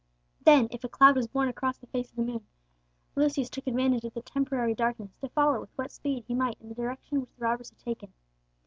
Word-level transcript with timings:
Then, 0.43 0.67
if 0.71 0.83
a 0.83 0.89
cloud 0.89 1.15
was 1.15 1.27
borne 1.27 1.47
across 1.47 1.77
the 1.77 1.85
face 1.85 2.09
of 2.09 2.15
the 2.15 2.23
moon, 2.23 2.43
Lucius 3.15 3.51
took 3.51 3.67
advantage 3.67 4.03
of 4.03 4.15
the 4.15 4.23
temporary 4.23 4.73
darkness 4.73 5.13
to 5.21 5.29
follow 5.29 5.59
with 5.61 5.69
what 5.77 5.91
speed 5.91 6.23
he 6.27 6.33
might 6.33 6.59
in 6.59 6.69
the 6.69 6.73
direction 6.73 7.21
which 7.21 7.35
the 7.35 7.45
robbers 7.45 7.69
had 7.69 7.77
taken. 7.77 8.11